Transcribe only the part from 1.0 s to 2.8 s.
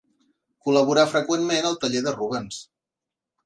freqüentment al taller de Rubens.